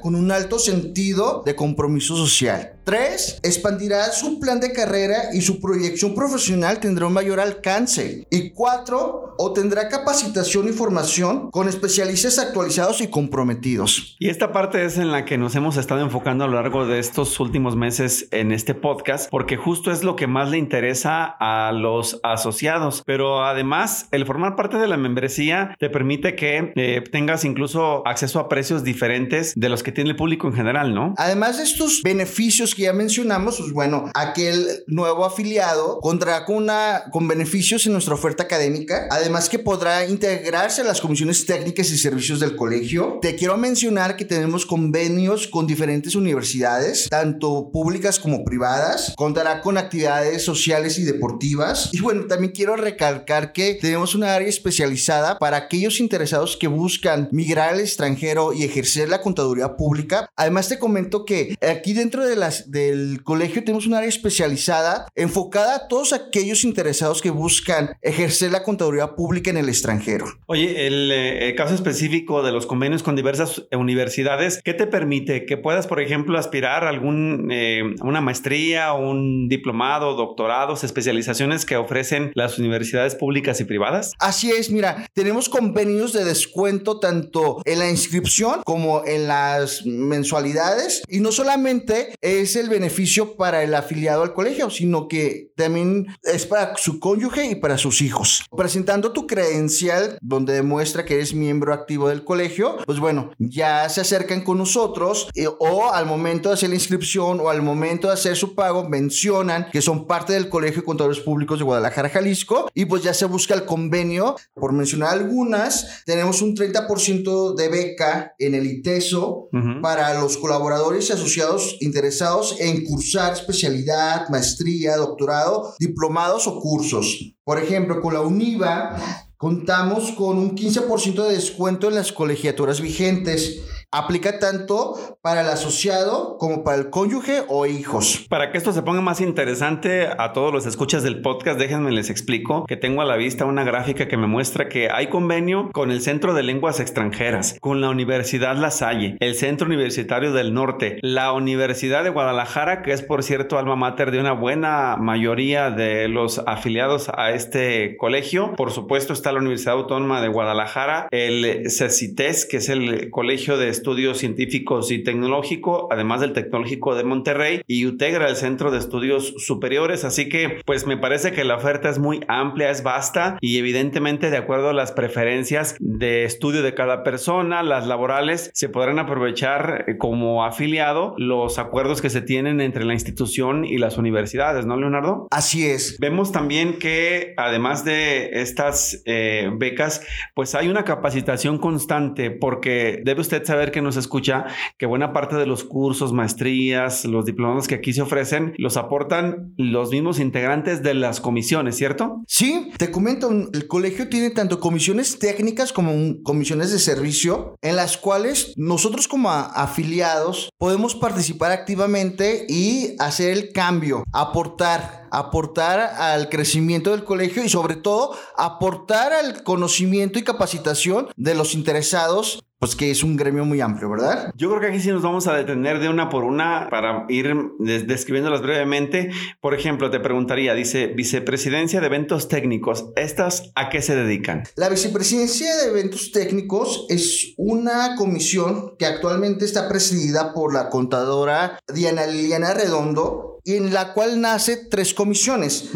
con 0.00 0.14
un 0.14 0.30
alto 0.30 0.58
sentido 0.58 1.42
de 1.44 1.54
compromiso 1.54 2.16
social. 2.16 2.79
3. 2.84 3.40
Expandirá 3.42 4.10
su 4.12 4.40
plan 4.40 4.60
de 4.60 4.72
carrera 4.72 5.32
y 5.32 5.40
su 5.40 5.60
proyección 5.60 6.14
profesional 6.14 6.80
tendrá 6.80 7.06
un 7.06 7.12
mayor 7.12 7.40
alcance. 7.40 8.26
Y 8.30 8.50
4. 8.50 9.34
Obtendrá 9.38 9.88
capacitación 9.88 10.68
y 10.68 10.72
formación 10.72 11.50
con 11.50 11.68
especialistas 11.68 12.38
actualizados 12.38 13.00
y 13.00 13.08
comprometidos. 13.08 14.16
Y 14.18 14.28
esta 14.28 14.52
parte 14.52 14.84
es 14.84 14.98
en 14.98 15.12
la 15.12 15.24
que 15.24 15.38
nos 15.38 15.54
hemos 15.54 15.76
estado 15.76 16.00
enfocando 16.02 16.44
a 16.44 16.48
lo 16.48 16.54
largo 16.54 16.86
de 16.86 16.98
estos 16.98 17.38
últimos 17.40 17.76
meses 17.76 18.28
en 18.32 18.52
este 18.52 18.74
podcast, 18.74 19.30
porque 19.30 19.56
justo 19.56 19.90
es 19.90 20.04
lo 20.04 20.16
que 20.16 20.26
más 20.26 20.50
le 20.50 20.58
interesa 20.58 21.24
a 21.24 21.72
los 21.72 22.20
asociados. 22.22 23.02
Pero 23.06 23.44
además, 23.44 24.08
el 24.10 24.26
formar 24.26 24.56
parte 24.56 24.76
de 24.76 24.88
la 24.88 24.96
membresía 24.96 25.74
te 25.78 25.90
permite 25.90 26.34
que 26.34 26.72
eh, 26.76 27.02
tengas 27.10 27.44
incluso 27.44 28.06
acceso 28.06 28.40
a 28.40 28.48
precios 28.48 28.84
diferentes 28.84 29.54
de 29.56 29.68
los 29.68 29.82
que 29.82 29.92
tiene 29.92 30.10
el 30.10 30.16
público 30.16 30.46
en 30.48 30.54
general, 30.54 30.94
¿no? 30.94 31.14
Además 31.16 31.58
de 31.58 31.64
estos 31.64 32.02
beneficios 32.02 32.69
que 32.74 32.82
ya 32.82 32.92
mencionamos, 32.92 33.58
pues 33.58 33.72
bueno, 33.72 34.10
aquel 34.14 34.84
nuevo 34.86 35.24
afiliado 35.24 35.98
contará 36.00 36.44
con, 36.44 36.56
una, 36.56 37.04
con 37.12 37.28
beneficios 37.28 37.86
en 37.86 37.92
nuestra 37.92 38.14
oferta 38.14 38.44
académica, 38.44 39.06
además 39.10 39.48
que 39.48 39.58
podrá 39.58 40.06
integrarse 40.06 40.82
a 40.82 40.84
las 40.84 41.00
comisiones 41.00 41.46
técnicas 41.46 41.90
y 41.90 41.98
servicios 41.98 42.40
del 42.40 42.56
colegio. 42.56 43.18
Te 43.22 43.36
quiero 43.36 43.56
mencionar 43.56 44.16
que 44.16 44.24
tenemos 44.24 44.66
convenios 44.66 45.46
con 45.46 45.66
diferentes 45.66 46.14
universidades, 46.14 47.08
tanto 47.08 47.70
públicas 47.72 48.18
como 48.18 48.44
privadas, 48.44 49.14
contará 49.16 49.60
con 49.60 49.78
actividades 49.78 50.44
sociales 50.44 50.98
y 50.98 51.04
deportivas. 51.04 51.90
Y 51.92 52.00
bueno, 52.00 52.26
también 52.26 52.52
quiero 52.52 52.76
recalcar 52.76 53.52
que 53.52 53.74
tenemos 53.80 54.14
una 54.14 54.34
área 54.34 54.48
especializada 54.48 55.38
para 55.38 55.56
aquellos 55.56 56.00
interesados 56.00 56.56
que 56.56 56.68
buscan 56.68 57.28
migrar 57.32 57.74
al 57.74 57.80
extranjero 57.80 58.52
y 58.52 58.64
ejercer 58.64 59.08
la 59.08 59.22
contaduría 59.22 59.76
pública. 59.76 60.28
Además 60.36 60.68
te 60.68 60.78
comento 60.78 61.24
que 61.24 61.56
aquí 61.60 61.92
dentro 61.92 62.26
de 62.26 62.36
las 62.36 62.59
del 62.66 63.22
colegio 63.22 63.64
tenemos 63.64 63.86
un 63.86 63.94
área 63.94 64.08
especializada 64.08 65.06
enfocada 65.14 65.76
a 65.76 65.88
todos 65.88 66.12
aquellos 66.12 66.64
interesados 66.64 67.20
que 67.20 67.30
buscan 67.30 67.96
ejercer 68.02 68.52
la 68.52 68.62
contaduría 68.62 69.14
pública 69.14 69.50
en 69.50 69.56
el 69.56 69.68
extranjero. 69.68 70.26
Oye, 70.46 70.86
el, 70.86 71.10
eh, 71.12 71.54
caso 71.56 71.74
específico 71.74 72.42
de 72.42 72.52
los 72.52 72.66
convenios 72.66 73.02
con 73.02 73.16
diversas 73.16 73.62
universidades, 73.72 74.60
¿qué 74.64 74.74
te 74.74 74.86
permite? 74.86 75.46
Que 75.46 75.56
puedas, 75.56 75.86
por 75.86 76.00
ejemplo, 76.00 76.38
aspirar 76.38 76.84
a 76.84 76.88
algún, 76.88 77.48
eh, 77.50 77.82
una 78.02 78.20
maestría, 78.20 78.92
un 78.92 79.48
diplomado, 79.48 80.14
doctorados, 80.14 80.84
especializaciones 80.84 81.64
que 81.64 81.76
ofrecen 81.76 82.32
las 82.34 82.58
universidades 82.58 83.14
públicas 83.14 83.60
y 83.60 83.64
privadas? 83.64 84.12
Así 84.18 84.50
es, 84.50 84.70
mira, 84.70 85.06
tenemos 85.14 85.48
convenios 85.48 86.12
de 86.12 86.24
descuento 86.24 87.00
tanto 87.00 87.62
en 87.64 87.78
la 87.78 87.90
inscripción 87.90 88.62
como 88.64 89.04
en 89.06 89.28
las 89.28 89.84
mensualidades 89.86 91.02
y 91.08 91.20
no 91.20 91.32
solamente 91.32 92.14
es 92.50 92.56
el 92.56 92.68
beneficio 92.68 93.36
para 93.36 93.62
el 93.62 93.74
afiliado 93.74 94.22
al 94.22 94.34
colegio, 94.34 94.70
sino 94.70 95.06
que 95.06 95.52
también 95.56 96.08
es 96.22 96.46
para 96.46 96.76
su 96.76 96.98
cónyuge 96.98 97.46
y 97.46 97.54
para 97.54 97.78
sus 97.78 98.02
hijos. 98.02 98.44
Presentando 98.56 99.12
tu 99.12 99.26
credencial 99.26 100.18
donde 100.20 100.52
demuestra 100.52 101.04
que 101.04 101.14
eres 101.14 101.32
miembro 101.32 101.72
activo 101.72 102.08
del 102.08 102.24
colegio, 102.24 102.78
pues 102.86 102.98
bueno, 102.98 103.30
ya 103.38 103.88
se 103.88 104.00
acercan 104.00 104.42
con 104.42 104.58
nosotros 104.58 105.28
eh, 105.34 105.46
o 105.46 105.92
al 105.92 106.06
momento 106.06 106.48
de 106.48 106.54
hacer 106.54 106.70
la 106.70 106.74
inscripción 106.74 107.40
o 107.40 107.48
al 107.48 107.62
momento 107.62 108.08
de 108.08 108.14
hacer 108.14 108.36
su 108.36 108.54
pago 108.54 108.88
mencionan 108.88 109.68
que 109.70 109.82
son 109.82 110.06
parte 110.06 110.32
del 110.32 110.48
Colegio 110.48 110.82
de 110.82 110.86
Contadores 110.86 111.20
Públicos 111.20 111.58
de 111.58 111.64
Guadalajara, 111.64 112.08
Jalisco 112.08 112.68
y 112.74 112.86
pues 112.86 113.02
ya 113.02 113.14
se 113.14 113.26
busca 113.26 113.54
el 113.54 113.64
convenio. 113.64 114.36
Por 114.54 114.72
mencionar 114.72 115.10
algunas, 115.10 116.02
tenemos 116.04 116.42
un 116.42 116.56
30% 116.56 117.54
de 117.54 117.68
beca 117.68 118.34
en 118.38 118.54
el 118.54 118.66
ITESO 118.66 119.48
para 119.82 120.20
los 120.20 120.36
colaboradores 120.36 121.08
y 121.08 121.12
asociados 121.12 121.76
interesados 121.80 122.39
en 122.58 122.84
cursar 122.84 123.32
especialidad, 123.34 124.28
maestría, 124.28 124.96
doctorado, 124.96 125.74
diplomados 125.78 126.46
o 126.46 126.58
cursos. 126.60 127.34
Por 127.44 127.58
ejemplo, 127.58 128.00
con 128.00 128.14
la 128.14 128.20
UNIVA 128.20 128.96
contamos 129.36 130.12
con 130.12 130.38
un 130.38 130.56
15% 130.56 131.26
de 131.26 131.34
descuento 131.34 131.88
en 131.88 131.94
las 131.94 132.12
colegiaturas 132.12 132.80
vigentes 132.80 133.60
Aplica 133.92 134.38
tanto 134.38 135.18
para 135.20 135.40
el 135.40 135.48
asociado 135.48 136.36
como 136.38 136.62
para 136.62 136.76
el 136.76 136.90
cónyuge 136.90 137.42
o 137.48 137.66
hijos. 137.66 138.24
Para 138.28 138.52
que 138.52 138.58
esto 138.58 138.72
se 138.72 138.82
ponga 138.82 139.00
más 139.00 139.20
interesante 139.20 140.06
a 140.16 140.32
todos 140.32 140.52
los 140.52 140.64
escuchas 140.64 141.02
del 141.02 141.22
podcast, 141.22 141.58
déjenme 141.58 141.90
les 141.90 142.08
explico 142.08 142.66
que 142.66 142.76
tengo 142.76 143.02
a 143.02 143.04
la 143.04 143.16
vista 143.16 143.46
una 143.46 143.64
gráfica 143.64 144.06
que 144.06 144.16
me 144.16 144.28
muestra 144.28 144.68
que 144.68 144.90
hay 144.92 145.08
convenio 145.08 145.70
con 145.72 145.90
el 145.90 146.02
Centro 146.02 146.34
de 146.34 146.44
Lenguas 146.44 146.78
Extranjeras, 146.78 147.56
con 147.60 147.80
la 147.80 147.90
Universidad 147.90 148.56
La 148.56 148.70
Salle, 148.70 149.16
el 149.18 149.34
Centro 149.34 149.66
Universitario 149.66 150.32
del 150.32 150.54
Norte, 150.54 150.98
la 151.02 151.32
Universidad 151.32 152.04
de 152.04 152.10
Guadalajara, 152.10 152.82
que 152.82 152.92
es 152.92 153.02
por 153.02 153.24
cierto 153.24 153.58
alma 153.58 153.74
mater 153.74 154.12
de 154.12 154.20
una 154.20 154.34
buena 154.34 154.98
mayoría 154.98 155.72
de 155.72 156.06
los 156.06 156.38
afiliados 156.46 157.10
a 157.12 157.32
este 157.32 157.96
colegio. 157.96 158.54
Por 158.54 158.70
supuesto 158.70 159.12
está 159.12 159.32
la 159.32 159.40
Universidad 159.40 159.74
Autónoma 159.74 160.20
de 160.20 160.28
Guadalajara, 160.28 161.08
el 161.10 161.68
CECITES, 161.68 162.46
que 162.46 162.58
es 162.58 162.68
el 162.68 163.10
Colegio 163.10 163.58
de 163.58 163.79
Estudios 163.80 164.18
Científicos 164.18 164.90
y 164.90 165.02
Tecnológico, 165.02 165.88
además 165.90 166.20
del 166.20 166.34
Tecnológico 166.34 166.94
de 166.94 167.02
Monterrey 167.02 167.62
y 167.66 167.86
UTEGRA, 167.86 168.28
el 168.28 168.36
Centro 168.36 168.70
de 168.70 168.76
Estudios 168.76 169.32
Superiores. 169.38 170.04
Así 170.04 170.28
que, 170.28 170.60
pues 170.66 170.86
me 170.86 170.98
parece 170.98 171.32
que 171.32 171.44
la 171.44 171.56
oferta 171.56 171.88
es 171.88 171.98
muy 171.98 172.20
amplia, 172.28 172.68
es 172.68 172.82
vasta 172.82 173.38
y 173.40 173.56
evidentemente 173.56 174.28
de 174.28 174.36
acuerdo 174.36 174.68
a 174.68 174.74
las 174.74 174.92
preferencias 174.92 175.76
de 175.80 176.24
estudio 176.24 176.62
de 176.62 176.74
cada 176.74 177.02
persona, 177.04 177.62
las 177.62 177.86
laborales, 177.86 178.50
se 178.52 178.68
podrán 178.68 178.98
aprovechar 178.98 179.86
eh, 179.88 179.96
como 179.96 180.44
afiliado 180.44 181.14
los 181.16 181.58
acuerdos 181.58 182.02
que 182.02 182.10
se 182.10 182.20
tienen 182.20 182.60
entre 182.60 182.84
la 182.84 182.92
institución 182.92 183.64
y 183.64 183.78
las 183.78 183.96
universidades, 183.96 184.66
¿no, 184.66 184.76
Leonardo? 184.76 185.26
Así 185.30 185.66
es. 185.66 185.96
Vemos 185.98 186.32
también 186.32 186.78
que 186.78 187.32
además 187.38 187.86
de 187.86 188.42
estas 188.42 189.02
eh, 189.06 189.50
becas, 189.54 190.06
pues 190.34 190.54
hay 190.54 190.68
una 190.68 190.84
capacitación 190.84 191.56
constante 191.56 192.30
porque 192.30 193.00
debe 193.04 193.22
usted 193.22 193.44
saber 193.44 193.69
que 193.70 193.82
nos 193.82 193.96
escucha 193.96 194.46
que 194.78 194.86
buena 194.86 195.12
parte 195.12 195.36
de 195.36 195.46
los 195.46 195.64
cursos, 195.64 196.12
maestrías, 196.12 197.04
los 197.04 197.24
diplomados 197.24 197.68
que 197.68 197.76
aquí 197.76 197.92
se 197.92 198.02
ofrecen, 198.02 198.54
los 198.58 198.76
aportan 198.76 199.54
los 199.56 199.90
mismos 199.90 200.18
integrantes 200.20 200.82
de 200.82 200.94
las 200.94 201.20
comisiones, 201.20 201.76
¿cierto? 201.76 202.22
Sí, 202.26 202.70
te 202.76 202.90
comento, 202.90 203.30
el 203.30 203.66
colegio 203.66 204.08
tiene 204.08 204.30
tanto 204.30 204.60
comisiones 204.60 205.18
técnicas 205.18 205.72
como 205.72 206.22
comisiones 206.22 206.72
de 206.72 206.78
servicio 206.78 207.56
en 207.62 207.76
las 207.76 207.96
cuales 207.96 208.54
nosotros 208.56 209.08
como 209.08 209.30
afiliados 209.30 210.50
podemos 210.58 210.94
participar 210.94 211.52
activamente 211.52 212.46
y 212.48 212.96
hacer 212.98 213.30
el 213.30 213.52
cambio, 213.52 214.04
aportar 214.12 215.00
aportar 215.10 215.80
al 215.80 216.28
crecimiento 216.28 216.92
del 216.92 217.04
colegio 217.04 217.44
y 217.44 217.48
sobre 217.48 217.76
todo 217.76 218.16
aportar 218.36 219.12
al 219.12 219.42
conocimiento 219.42 220.18
y 220.18 220.22
capacitación 220.22 221.08
de 221.16 221.34
los 221.34 221.54
interesados 221.54 222.44
pues 222.60 222.76
que 222.76 222.90
es 222.90 223.02
un 223.02 223.16
gremio 223.16 223.46
muy 223.46 223.62
amplio, 223.62 223.88
¿verdad? 223.88 224.32
Yo 224.36 224.50
creo 224.50 224.60
que 224.60 224.66
aquí 224.66 224.80
sí 224.80 224.90
nos 224.90 225.00
vamos 225.02 225.26
a 225.26 225.34
detener 225.34 225.80
de 225.80 225.88
una 225.88 226.10
por 226.10 226.24
una 226.24 226.68
para 226.70 227.06
ir 227.08 227.34
describiéndolas 227.58 228.42
brevemente. 228.42 229.10
Por 229.40 229.54
ejemplo, 229.54 229.90
te 229.90 229.98
preguntaría, 229.98 230.52
dice 230.52 230.88
vicepresidencia 230.88 231.80
de 231.80 231.86
eventos 231.86 232.28
técnicos, 232.28 232.90
¿estas 232.96 233.50
a 233.54 233.70
qué 233.70 233.80
se 233.80 233.96
dedican? 233.96 234.44
La 234.56 234.68
vicepresidencia 234.68 235.56
de 235.56 235.70
eventos 235.70 236.12
técnicos 236.12 236.84
es 236.90 237.32
una 237.38 237.96
comisión 237.96 238.76
que 238.78 238.84
actualmente 238.84 239.46
está 239.46 239.66
presidida 239.66 240.34
por 240.34 240.52
la 240.52 240.68
contadora 240.68 241.58
Diana 241.72 242.06
Liliana 242.06 242.52
Redondo 242.52 243.29
en 243.44 243.72
la 243.72 243.92
cual 243.92 244.20
nace 244.20 244.56
tres 244.56 244.94
comisiones. 244.94 245.70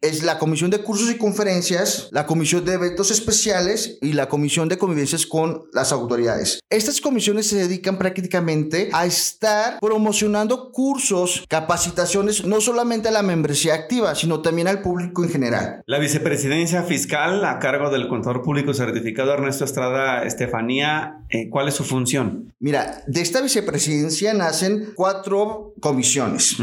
Es 0.00 0.22
la 0.22 0.38
comisión 0.38 0.70
de 0.70 0.78
cursos 0.78 1.10
y 1.10 1.16
conferencias, 1.16 2.08
la 2.12 2.26
comisión 2.26 2.64
de 2.64 2.74
eventos 2.74 3.10
especiales 3.10 3.98
y 4.00 4.12
la 4.12 4.28
comisión 4.28 4.68
de 4.68 4.78
convivencias 4.78 5.26
con 5.26 5.64
las 5.72 5.92
autoridades. 5.92 6.60
Estas 6.70 7.00
comisiones 7.00 7.46
se 7.46 7.56
dedican 7.56 7.98
prácticamente 7.98 8.90
a 8.92 9.06
estar 9.06 9.78
promocionando 9.80 10.70
cursos, 10.72 11.44
capacitaciones, 11.48 12.44
no 12.44 12.60
solamente 12.60 13.08
a 13.08 13.12
la 13.12 13.22
membresía 13.22 13.74
activa, 13.74 14.14
sino 14.14 14.40
también 14.40 14.68
al 14.68 14.82
público 14.82 15.24
en 15.24 15.30
general. 15.30 15.82
La 15.86 15.98
vicepresidencia 15.98 16.82
fiscal 16.82 17.44
a 17.44 17.58
cargo 17.58 17.90
del 17.90 18.08
contador 18.08 18.42
público 18.42 18.74
certificado 18.74 19.32
Ernesto 19.32 19.64
Estrada 19.64 20.24
Estefanía, 20.24 21.20
eh, 21.28 21.48
¿cuál 21.48 21.68
es 21.68 21.74
su 21.74 21.84
función? 21.84 22.52
Mira, 22.58 23.02
de 23.06 23.20
esta 23.20 23.40
vicepresidencia 23.40 24.34
nacen 24.34 24.92
cuatro 24.94 25.74
comisiones, 25.80 26.56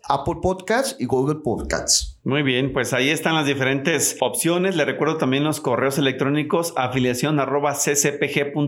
Apple 0.07 0.35
Podcasts 0.41 0.95
y 0.97 1.05
Google 1.05 1.41
Podcasts. 1.43 2.17
Muy 2.23 2.43
bien, 2.43 2.71
pues 2.71 2.93
ahí 2.93 3.09
están 3.09 3.33
las 3.33 3.47
diferentes 3.47 4.15
opciones. 4.19 4.75
Le 4.75 4.85
recuerdo 4.85 5.17
también 5.17 5.43
los 5.43 5.59
correos 5.59 5.97
electrónicos 5.97 6.71
afiliación 6.77 7.39
arroba 7.39 7.73
ccpg.org.mx 7.73 8.59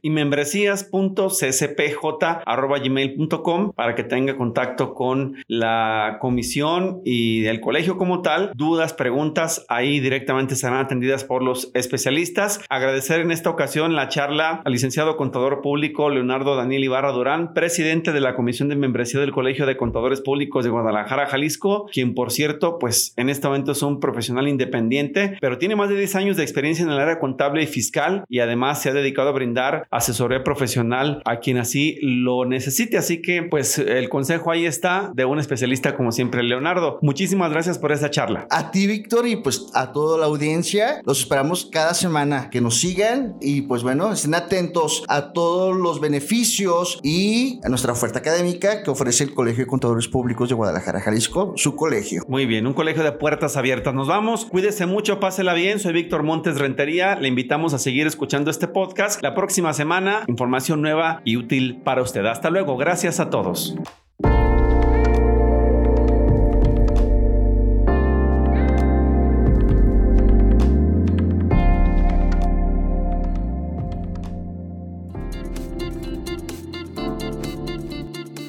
y 0.00 0.08
membresías.ccpj 0.08 2.24
arroba 2.46 2.78
gmail.com 2.78 3.72
para 3.72 3.94
que 3.94 4.02
tenga 4.02 4.38
contacto 4.38 4.94
con 4.94 5.44
la 5.46 6.16
comisión 6.22 7.02
y 7.04 7.44
el 7.44 7.60
colegio 7.60 7.98
como 7.98 8.22
tal. 8.22 8.52
Dudas, 8.54 8.94
preguntas, 8.94 9.66
ahí 9.68 10.00
directamente 10.00 10.56
serán 10.56 10.78
atendidas 10.78 11.24
por 11.24 11.42
los 11.42 11.70
especialistas. 11.74 12.62
Agradecer 12.70 13.20
en 13.20 13.30
esta 13.30 13.50
ocasión 13.50 13.94
la 13.94 14.08
charla 14.08 14.62
al 14.64 14.72
licenciado 14.72 15.18
contador 15.18 15.60
público 15.60 16.08
Leonardo 16.08 16.56
Daniel 16.56 16.82
Ibarra 16.82 17.12
Durán, 17.12 17.52
presidente 17.52 18.12
de 18.12 18.20
la 18.20 18.34
Comisión 18.34 18.70
de 18.70 18.76
Membresía 18.76 19.20
del 19.20 19.32
Colegio 19.32 19.66
de 19.66 19.76
Contadores 19.76 20.22
Públicos 20.22 20.64
de 20.64 20.70
Guadalajara, 20.70 21.26
Jalisco 21.26 21.89
quien 21.92 22.14
por 22.14 22.32
cierto, 22.32 22.78
pues 22.78 23.12
en 23.16 23.28
este 23.28 23.46
momento 23.46 23.72
es 23.72 23.82
un 23.82 24.00
profesional 24.00 24.48
independiente, 24.48 25.36
pero 25.40 25.58
tiene 25.58 25.76
más 25.76 25.88
de 25.88 25.96
10 25.96 26.14
años 26.16 26.36
de 26.36 26.42
experiencia 26.42 26.84
en 26.84 26.90
el 26.90 26.98
área 26.98 27.18
contable 27.18 27.62
y 27.62 27.66
fiscal 27.66 28.24
y 28.28 28.40
además 28.40 28.82
se 28.82 28.90
ha 28.90 28.92
dedicado 28.92 29.28
a 29.28 29.32
brindar 29.32 29.86
asesoría 29.90 30.44
profesional 30.44 31.22
a 31.24 31.40
quien 31.40 31.58
así 31.58 31.98
lo 32.02 32.44
necesite. 32.44 32.98
Así 32.98 33.22
que 33.22 33.42
pues 33.42 33.78
el 33.78 34.08
consejo 34.08 34.50
ahí 34.50 34.66
está 34.66 35.10
de 35.14 35.24
un 35.24 35.38
especialista 35.38 35.96
como 35.96 36.12
siempre, 36.12 36.42
Leonardo. 36.42 36.98
Muchísimas 37.02 37.50
gracias 37.50 37.78
por 37.78 37.92
esta 37.92 38.10
charla. 38.10 38.46
A 38.50 38.70
ti, 38.70 38.86
Víctor, 38.86 39.26
y 39.26 39.36
pues 39.36 39.68
a 39.74 39.92
toda 39.92 40.18
la 40.18 40.26
audiencia. 40.26 41.00
Los 41.04 41.20
esperamos 41.20 41.68
cada 41.70 41.94
semana 41.94 42.50
que 42.50 42.60
nos 42.60 42.78
sigan 42.78 43.36
y 43.40 43.62
pues 43.62 43.82
bueno, 43.82 44.12
estén 44.12 44.34
atentos 44.34 45.04
a 45.08 45.32
todos 45.32 45.76
los 45.76 46.00
beneficios 46.00 46.98
y 47.02 47.60
a 47.64 47.68
nuestra 47.68 47.92
oferta 47.92 48.18
académica 48.18 48.82
que 48.82 48.90
ofrece 48.90 49.24
el 49.24 49.34
Colegio 49.34 49.64
de 49.64 49.68
Contadores 49.68 50.08
Públicos 50.08 50.48
de 50.48 50.54
Guadalajara, 50.54 51.00
Jalisco, 51.00 51.52
su 51.56 51.74
colegio. 51.80 52.24
Muy 52.28 52.44
bien, 52.44 52.66
un 52.66 52.74
colegio 52.74 53.02
de 53.02 53.12
puertas 53.12 53.56
abiertas. 53.56 53.94
Nos 53.94 54.06
vamos. 54.06 54.44
Cuídese 54.44 54.84
mucho, 54.84 55.18
pásela 55.18 55.54
bien. 55.54 55.80
Soy 55.80 55.94
Víctor 55.94 56.22
Montes 56.22 56.58
Rentería. 56.58 57.16
Le 57.16 57.26
invitamos 57.26 57.72
a 57.72 57.78
seguir 57.78 58.06
escuchando 58.06 58.50
este 58.50 58.68
podcast. 58.68 59.22
La 59.22 59.34
próxima 59.34 59.72
semana, 59.72 60.24
información 60.26 60.82
nueva 60.82 61.22
y 61.24 61.38
útil 61.38 61.80
para 61.82 62.02
usted. 62.02 62.26
Hasta 62.26 62.50
luego. 62.50 62.76
Gracias 62.76 63.18
a 63.18 63.30
todos. 63.30 63.74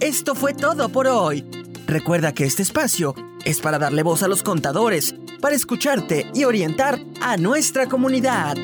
Esto 0.02 0.36
fue 0.36 0.54
todo 0.54 0.90
por 0.90 1.08
hoy. 1.08 1.61
Recuerda 1.92 2.34
que 2.34 2.46
este 2.46 2.64
espacio 2.64 3.14
es 3.44 3.60
para 3.60 3.78
darle 3.78 4.02
voz 4.02 4.24
a 4.24 4.30
los 4.30 4.44
contadores, 4.44 5.14
para 5.42 5.56
escucharte 5.56 6.26
y 6.34 6.46
orientar 6.46 7.02
a 7.20 7.36
nuestra 7.36 7.88
comunidad. 7.88 8.56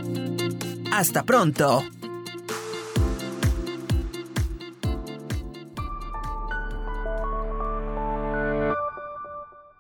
Hasta 0.93 1.23
pronto. 1.23 1.83